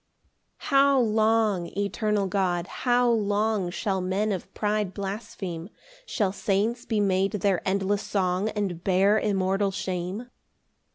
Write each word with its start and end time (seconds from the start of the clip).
PAUSE. 0.01 0.63
9 0.63 0.67
How 0.71 0.99
long, 0.99 1.67
eternal 1.77 2.25
God, 2.25 2.65
how 2.89 3.07
long 3.07 3.69
Shall 3.69 4.01
men 4.01 4.31
of 4.31 4.51
pride 4.55 4.95
blaspheme? 4.95 5.69
Shall 6.07 6.31
saints 6.31 6.87
be 6.87 6.99
made 6.99 7.33
their 7.33 7.61
endless 7.67 8.01
song, 8.01 8.49
And 8.49 8.83
bear 8.83 9.19
immortal 9.19 9.69
shame? 9.69 10.31